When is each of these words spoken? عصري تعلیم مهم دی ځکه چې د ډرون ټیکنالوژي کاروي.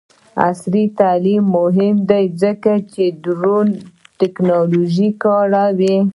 عصري 0.47 0.83
تعلیم 0.99 1.43
مهم 1.57 1.95
دی 2.09 2.25
ځکه 2.41 2.73
چې 2.91 3.03
د 3.11 3.13
ډرون 3.23 3.67
ټیکنالوژي 4.19 5.09
کاروي. 5.23 5.97